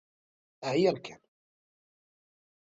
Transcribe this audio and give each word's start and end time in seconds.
Ԑyiɣ 0.71 0.95
kan. 1.05 1.21